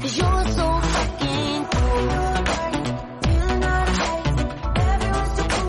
Cause 0.00 0.16
you're 0.20 0.44
so 0.56 0.66
fucking 0.94 1.58
cool. 1.72 2.04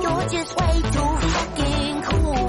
You're 0.03 0.25
just 0.35 0.51
way 0.61 0.75
too 0.95 1.11
fucking 1.35 1.95
cool. 2.07 2.47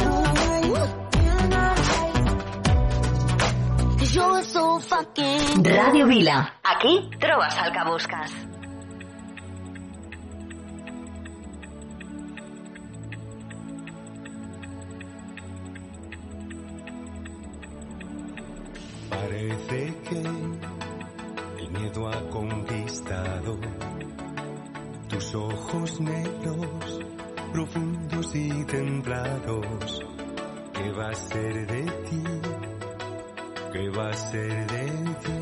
Cause 3.98 4.14
you're 4.14 4.42
so 4.44 4.78
fucking 4.78 5.64
Ràdio 5.64 6.06
Vila. 6.06 6.38
Aquí 6.62 7.10
trobes 7.18 7.56
el 7.64 7.72
que 7.72 7.84
busques. 7.90 8.51
Parece 19.22 19.94
que 20.08 20.18
el 21.60 21.70
miedo 21.70 22.08
ha 22.08 22.28
conquistado 22.28 23.56
tus 25.08 25.34
ojos 25.36 26.00
negros, 26.00 27.00
profundos 27.52 28.34
y 28.34 28.64
templados. 28.64 30.00
¿Qué 30.72 30.90
va 30.90 31.10
a 31.10 31.14
ser 31.14 31.66
de 31.68 31.82
ti? 31.84 32.24
¿Qué 33.72 33.88
va 33.90 34.08
a 34.08 34.12
ser 34.12 34.66
de 34.66 35.14
ti? 35.24 35.41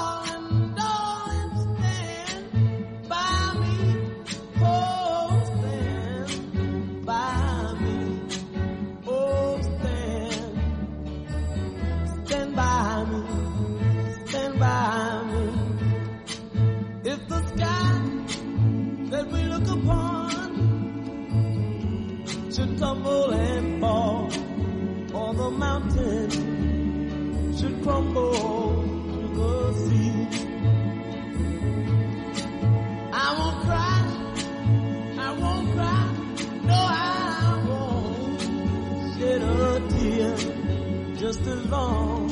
just 41.21 41.47
as 41.47 41.65
long 41.67 42.29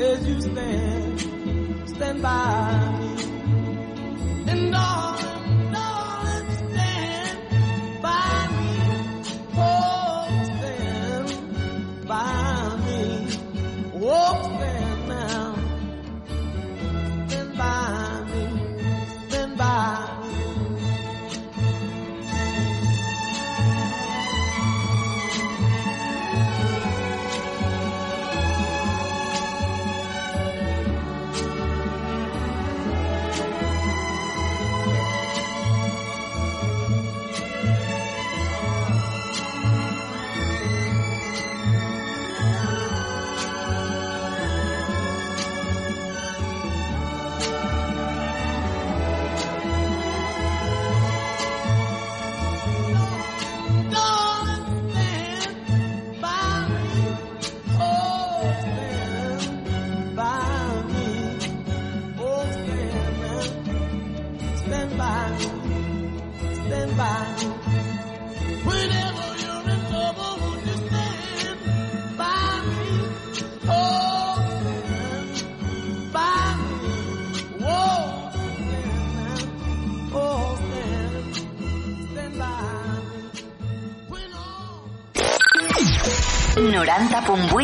as 0.00 0.28
you 0.28 0.40
stand, 0.42 1.20
stand 1.88 2.20
by 2.20 2.91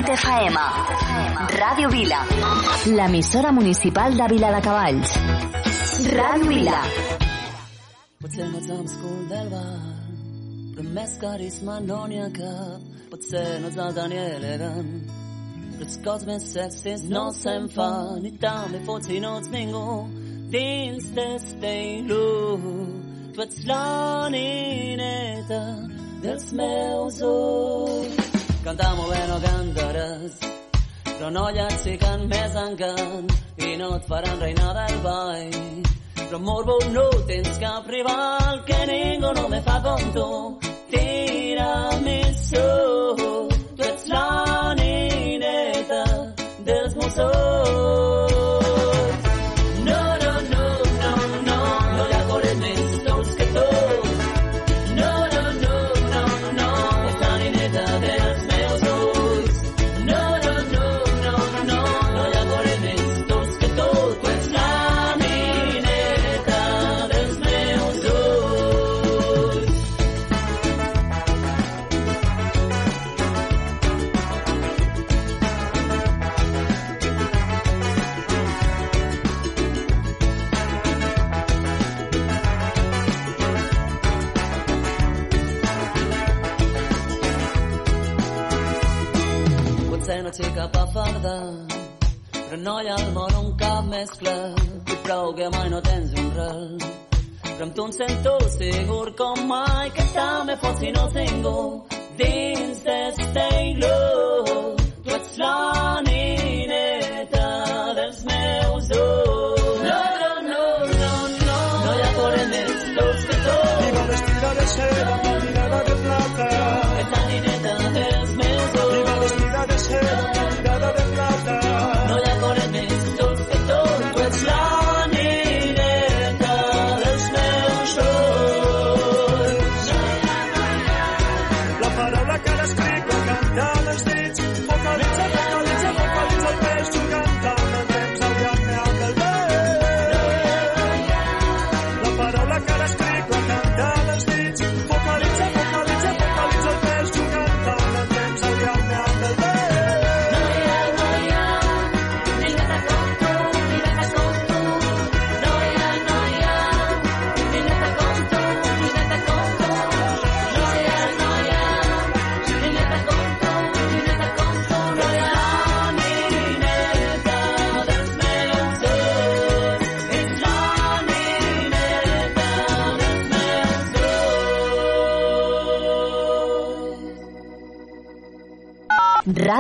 90.8 0.09 0.17
FM. 0.17 0.57
Ràdio 1.59 1.89
Vila. 1.91 2.19
L'emissora 2.97 3.53
municipal 3.53 4.15
de 4.17 4.27
Vila 4.33 4.53
de 4.55 4.61
Cavalls. 4.65 5.11
Ràdio 6.17 6.49
Vila. 6.49 6.79
Potser 8.23 8.47
no 8.49 8.57
ets 8.57 8.71
amb 8.73 8.89
escul 8.89 9.19
del 9.29 9.51
bar, 9.53 9.75
però 10.77 10.87
més 10.97 11.13
carisma 11.21 11.77
no 11.85 11.99
n'hi 12.09 12.23
ha 12.23 12.29
cap. 12.39 12.87
Potser 13.11 13.45
no 13.61 13.69
ets 13.69 13.77
el 13.85 13.93
Daniel 13.99 14.47
Egan, 14.55 14.89
però 15.75 15.89
els 15.91 15.99
cops 16.07 16.25
més 16.31 16.49
sexis 16.55 17.05
no 17.13 17.27
se'n 17.37 17.69
fan. 17.77 18.25
I 18.25 18.33
també 18.41 18.81
fots 18.89 19.13
si 19.13 19.21
no 19.21 19.35
ets 19.43 19.53
ningú 19.53 19.85
dins 20.57 21.13
d'estiu. 21.19 22.25
Tu 23.37 23.45
ets 23.45 23.61
la 23.69 23.85
nineta 24.33 25.63
dels 26.25 26.49
meus 26.57 27.21
ulls. 27.21 28.28
Cantar 28.69 28.89
molt 28.99 29.09
bé 29.09 29.21
no 29.31 29.37
cantaràs, 29.41 30.33
però 31.07 31.29
no 31.33 31.45
llacs 31.57 31.85
ficant 31.87 32.27
més 32.29 32.57
encant 32.63 33.31
i 33.65 33.71
no 33.81 33.89
et 33.97 34.05
faran 34.11 34.43
reina 34.43 34.75
del 34.77 34.99
ball. 35.07 35.57
Però 36.19 36.41
morbo 36.51 36.77
no 36.93 37.07
tens 37.31 37.57
cap 37.63 37.89
rival 37.89 38.61
que 38.69 38.79
ningú 38.93 39.33
no 39.41 39.49
me 39.55 39.63
fa 39.71 39.79
com 39.89 40.05
tu. 40.19 40.29
Tiramisú, 40.93 42.69
tu 43.73 43.89
ets 43.89 44.09
la 44.13 44.75
nineta 44.83 46.05
dels 46.69 47.01
meus 47.01 47.19
també 100.49 100.61
pots 100.63 100.81
si 100.81 100.91
no 100.93 101.09
tengo 101.13 101.78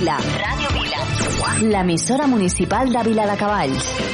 Radio 0.00 0.68
Vila. 0.72 1.70
La 1.70 1.82
emisora 1.82 2.26
municipal 2.26 2.92
de 2.92 3.02
Vila 3.04 3.28
de 3.28 3.36
Cavalls. 3.36 4.13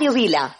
Ràdio 0.00 0.12
Vila. 0.14 0.59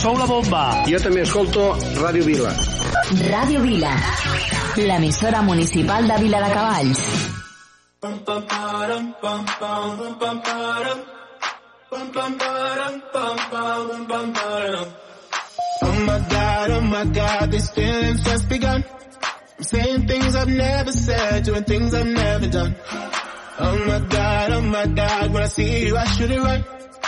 Sou 0.00 0.16
la 0.16 0.24
bomba. 0.24 0.60
Jo 0.88 0.98
també 1.04 1.20
escolto 1.26 1.64
Ràdio 2.00 2.24
Vila. 2.24 2.50
Ràdio 3.28 3.60
Vila. 3.60 3.90
L'emissora 4.80 5.42
municipal 5.44 6.08
de 6.08 6.16
Vila 6.22 6.40
de 6.40 6.48
Cavalls. 6.54 7.02
Oh 15.82 15.92
my 16.08 16.18
god, 16.32 16.70
oh 16.70 16.80
my 16.80 17.04
god, 17.20 17.50
these 17.50 17.70
feelings 17.70 18.24
just 18.24 18.48
begun. 18.48 18.82
I'm 19.58 19.64
saying 19.64 20.06
things 20.06 20.34
I've 20.34 20.48
never 20.48 20.92
said, 20.92 21.44
doing 21.44 21.64
things 21.64 21.92
I've 21.92 22.06
never 22.06 22.46
done. 22.46 22.74
Oh 23.58 23.76
my 23.86 23.98
god, 24.08 24.52
oh 24.52 24.62
my 24.62 24.86
god, 24.86 25.32
when 25.34 25.42
I 25.42 25.46
see 25.46 25.86
you 25.86 25.96
I 25.98 26.04
should 26.04 26.30
it 26.30 26.40
right. 26.40 26.79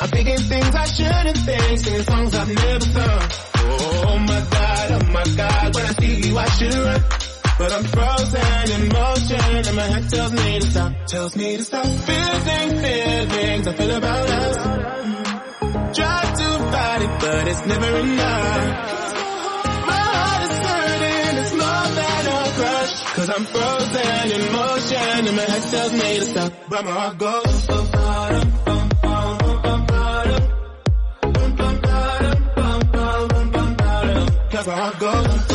I'm 0.00 0.08
thinking 0.10 0.38
things 0.38 0.74
I 0.74 0.84
shouldn't 0.86 1.38
think, 1.38 1.78
singing 1.80 2.02
songs 2.02 2.34
I've 2.34 2.48
never 2.48 2.80
sung. 2.80 3.22
Oh 3.56 4.18
my 4.18 4.40
god, 4.50 4.92
oh 4.92 5.12
my 5.12 5.24
god, 5.36 5.74
when 5.74 5.86
I 5.86 5.92
see 5.98 6.28
you 6.28 6.38
I 6.38 6.48
should 6.50 6.74
run. 6.74 7.02
But 7.58 7.72
I'm 7.72 7.84
frozen 7.84 8.80
in 8.80 8.88
motion 8.88 9.66
and 9.66 9.76
my 9.76 9.82
head 9.82 10.08
tells 10.08 10.32
me 10.32 10.60
to 10.60 10.66
stop, 10.70 10.92
tells 11.06 11.36
me 11.36 11.56
to 11.56 11.64
stop. 11.64 11.84
Feeling 11.84 12.78
feelings 12.78 13.66
I 13.66 13.72
feel 13.72 13.96
about 13.96 14.30
us. 14.30 14.56
Try 15.96 16.22
to 16.38 16.48
fight 16.70 17.02
it, 17.02 17.20
but 17.20 17.48
it's 17.48 17.66
never 17.66 17.96
enough. 17.98 18.94
Cause 23.18 23.30
I'm 23.30 23.44
frozen 23.46 24.30
in 24.30 24.52
motion 24.52 25.26
and 25.26 25.36
my 25.36 25.42
head 25.42 25.62
tells 25.62 25.92
me 25.92 26.18
to 26.20 26.26
stop. 26.26 26.52
But 26.68 26.84
my 26.84 26.90
heart 26.92 27.18
goes. 27.18 28.07
that's 34.64 34.68
I 34.68 34.98
go. 34.98 35.47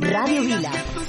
Radio 0.00 0.42
Vila. 0.42 1.03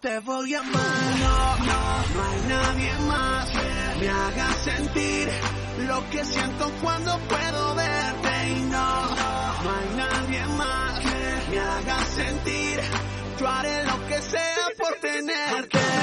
te 0.00 0.18
voy 0.20 0.54
a 0.54 0.60
amar. 0.60 0.82
No, 1.18 1.56
no, 1.66 2.14
no 2.14 2.30
hay 2.30 2.40
nadie 2.48 2.92
más 3.08 3.50
que 3.50 4.00
me 4.00 4.08
haga 4.08 4.52
sentir 4.64 5.28
lo 5.86 6.10
que 6.10 6.24
siento 6.24 6.70
cuando 6.82 7.18
puedo 7.20 7.74
verte. 7.74 8.48
Y 8.56 8.60
no, 8.62 9.14
no 9.64 9.70
hay 9.76 9.96
nadie 9.96 10.46
más 10.56 11.00
que 11.00 11.50
me 11.50 11.58
haga 11.58 12.04
sentir. 12.04 12.80
Yo 13.40 13.48
haré 13.48 13.84
lo 13.84 14.06
que 14.06 14.22
sea 14.22 14.68
por 14.78 14.94
tenerte. 15.00 15.97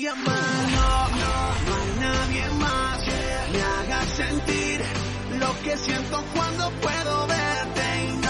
tuya, 0.00 0.14
mano. 0.14 1.08
No 1.66 1.74
hay 1.76 1.90
nadie 2.00 2.48
más 2.58 3.02
que 3.02 3.52
me 3.52 3.62
haga 3.62 4.02
sentir 4.06 4.80
lo 5.38 5.60
que 5.62 5.76
siento 5.76 6.24
cuando 6.34 6.70
puedo 6.80 7.26
verte 7.26 8.29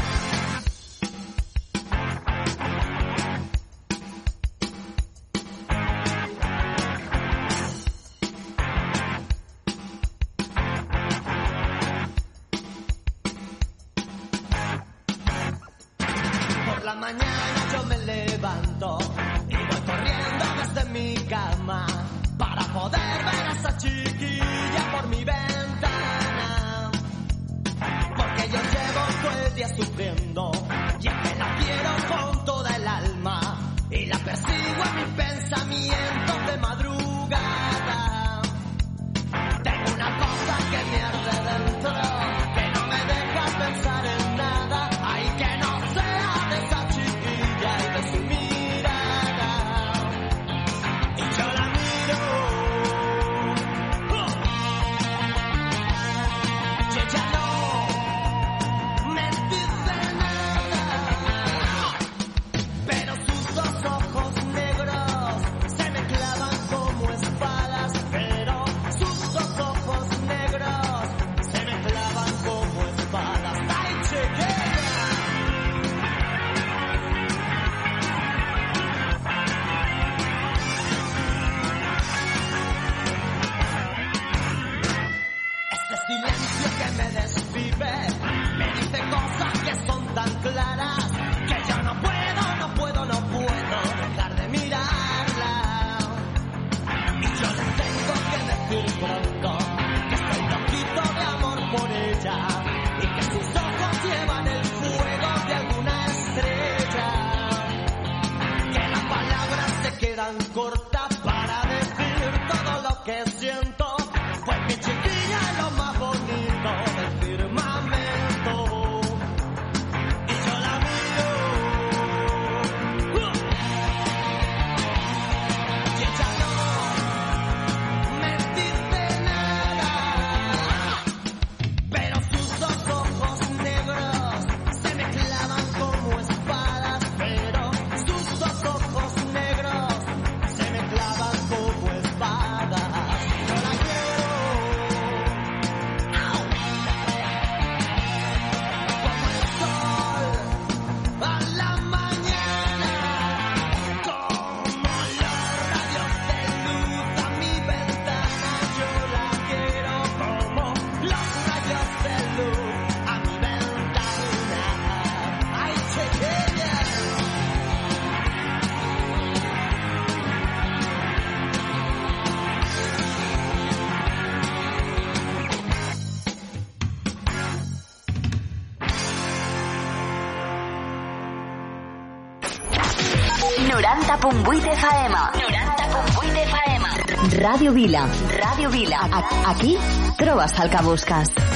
faema. 184.81 185.31
90.8 185.35 186.33
de 186.33 186.45
faema. 186.53 186.89
Ràdio 187.37 187.73
Vila. 187.77 188.07
Ràdio 188.41 188.73
Vila. 188.73 189.05
Aquí 189.53 189.77
trobes 190.17 190.57
el. 190.57 191.50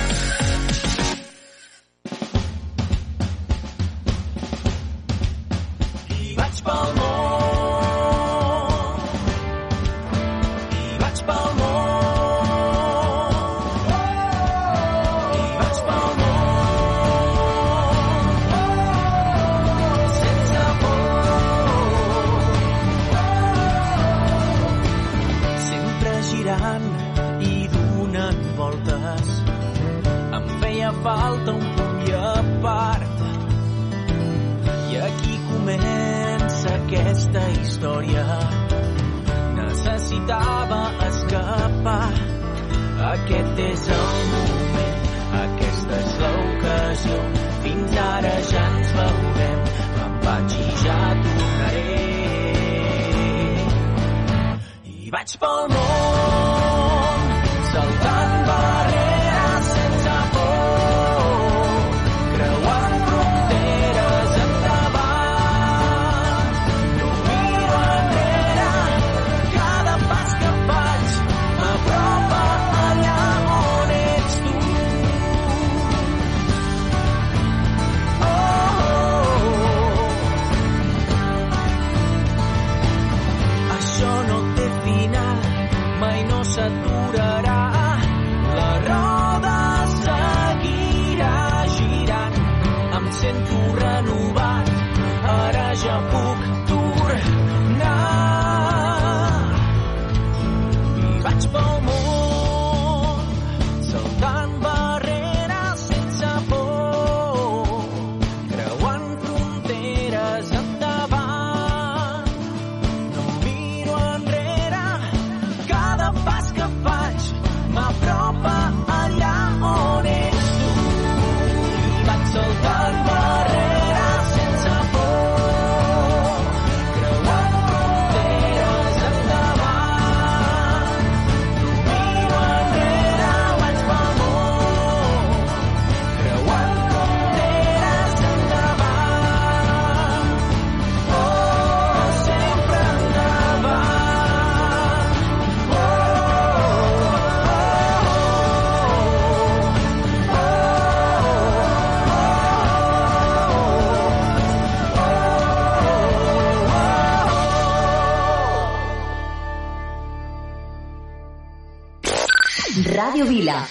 Radio 163.16 163.32
Vila. 163.32 163.68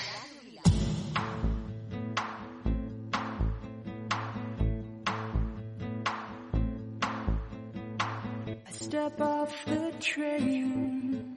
I 8.48 8.70
step 8.70 9.20
off 9.20 9.64
the 9.66 9.92
train. 10.00 11.36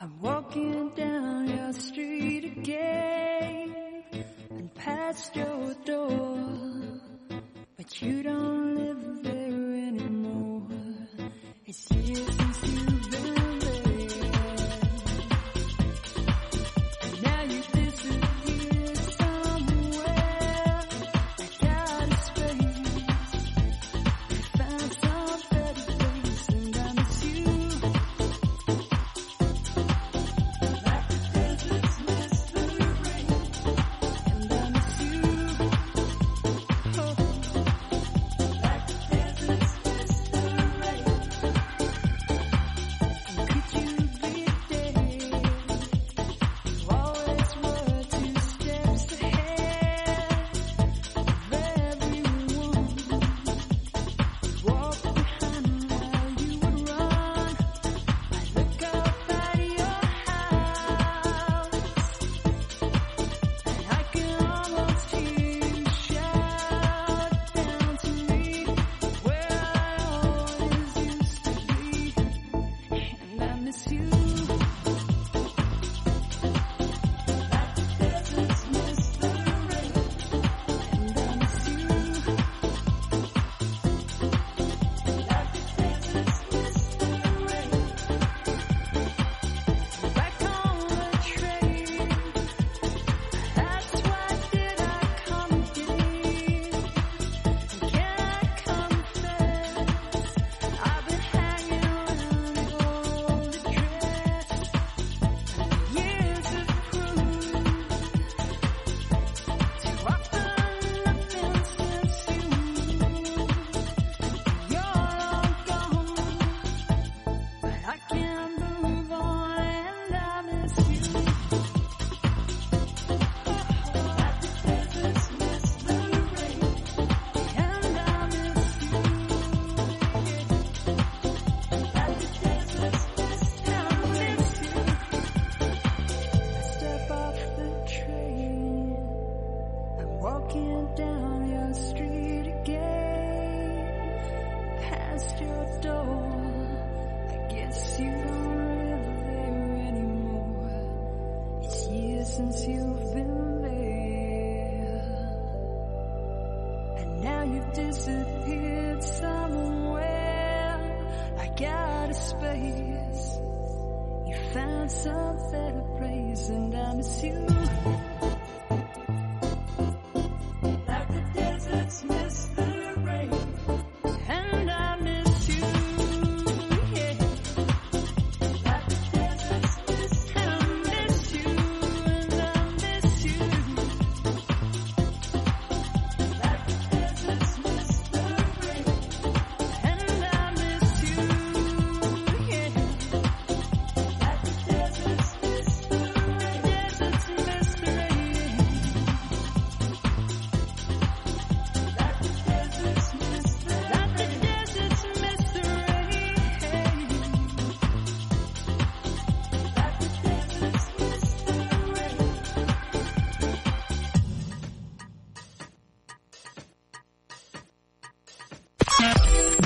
I'm 0.00 0.18
walking 0.22 0.88
down 0.96 1.48
your 1.48 1.74
street 1.74 2.44
again 2.56 3.74
and 4.48 4.74
past 4.74 5.36
your 5.36 5.55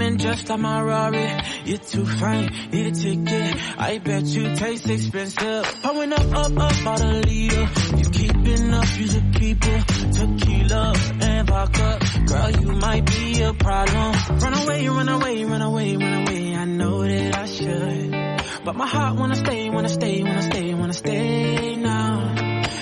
coming 0.00 0.18
just 0.18 0.48
like 0.48 0.60
my 0.60 0.80
Rari. 0.80 1.28
You're 1.64 1.78
too 1.78 2.06
fine, 2.06 2.48
need 2.72 2.86
a 2.86 2.90
ticket. 2.90 3.56
I 3.78 3.98
bet 3.98 4.24
you 4.24 4.54
taste 4.56 4.88
expensive. 4.88 5.64
Pouring 5.82 6.12
up, 6.12 6.32
up, 6.32 6.58
up, 6.58 6.86
out 6.86 7.00
a 7.00 7.12
leader. 7.28 7.68
You 7.96 8.04
keeping 8.10 8.72
up, 8.72 8.88
you 8.98 9.06
the 9.08 9.22
keeper. 9.38 9.78
Tequila 10.16 10.94
and 11.20 11.48
vodka. 11.48 11.98
Girl, 12.26 12.50
you 12.50 12.72
might 12.72 13.04
be 13.06 13.42
a 13.42 13.52
problem. 13.52 14.14
Run 14.38 14.54
away, 14.62 14.88
run 14.88 15.08
away, 15.08 15.44
run 15.44 15.62
away, 15.62 15.96
run 15.96 16.14
away. 16.22 16.54
I 16.54 16.64
know 16.64 17.02
that 17.02 17.38
I 17.38 17.46
should. 17.46 18.64
But 18.64 18.76
my 18.76 18.86
heart 18.86 19.18
wanna 19.18 19.36
stay, 19.36 19.68
wanna 19.70 19.88
stay, 19.88 20.22
wanna 20.22 20.42
stay, 20.42 20.74
wanna 20.74 20.92
stay 20.92 21.76
now. 21.76 22.34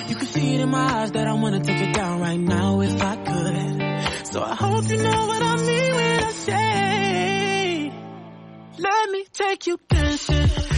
You 0.09 0.15
can 0.15 0.27
see 0.27 0.55
it 0.55 0.61
in 0.61 0.70
my 0.70 1.03
eyes 1.03 1.11
that 1.12 1.27
I 1.27 1.32
wanna 1.35 1.61
take 1.61 1.81
it 1.81 1.95
down 1.95 2.20
right 2.20 2.40
now 2.40 2.81
if 2.81 3.03
I 3.03 3.16
could. 3.16 4.27
So 4.32 4.43
I 4.43 4.55
hope 4.55 4.89
you 4.89 4.99
know 4.99 5.27
what 5.27 5.43
I 5.43 5.57
mean 5.57 5.95
when 5.95 6.24
I 6.24 6.32
say 6.32 6.98
let 8.79 9.11
me 9.11 9.25
take 9.33 9.67
you 9.67 9.77
dancing. 9.89 10.78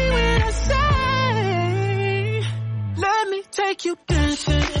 say, 0.51 2.43
let 2.97 3.29
me 3.29 3.43
take 3.51 3.85
you 3.85 3.97
dancing. 4.07 4.80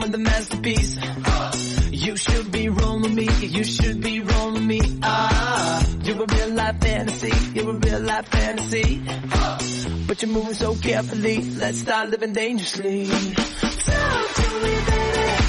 I'm 0.00 0.10
the 0.10 0.18
masterpiece. 0.18 0.98
Uh, 1.02 1.52
you 1.90 2.16
should 2.16 2.50
be 2.50 2.68
rolling 2.70 3.14
me. 3.14 3.28
You 3.42 3.64
should 3.64 4.00
be 4.00 4.20
rolling 4.20 4.66
me. 4.66 4.80
Uh, 4.80 4.98
ah, 5.02 5.86
you're 6.02 6.22
a 6.22 6.26
real 6.26 6.50
life 6.54 6.80
fantasy. 6.80 7.32
You're 7.54 7.70
a 7.70 7.74
real 7.74 8.00
life 8.00 8.26
fantasy. 8.28 9.02
Uh, 9.06 9.58
but 10.06 10.22
you're 10.22 10.30
moving 10.30 10.54
so 10.54 10.74
carefully. 10.76 11.42
Let's 11.42 11.80
start 11.80 12.08
living 12.08 12.32
dangerously. 12.32 13.06
Talk 13.06 14.34
to 14.34 14.60
me, 14.62 14.74
baby. 14.86 15.39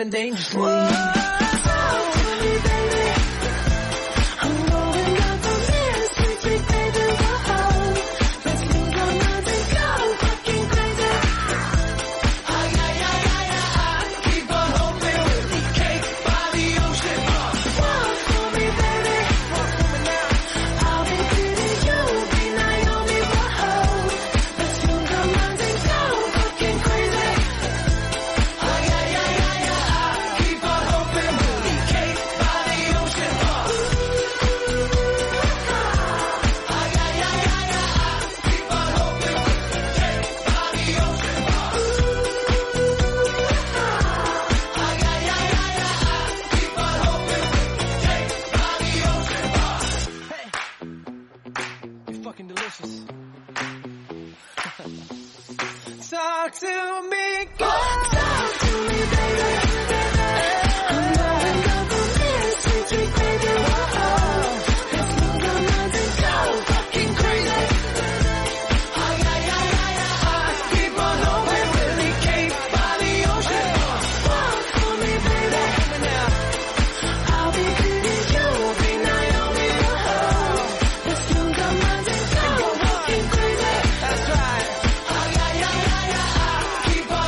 been 0.00 0.08
dangerous. 0.08 0.79